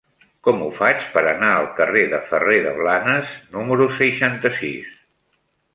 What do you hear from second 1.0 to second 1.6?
per anar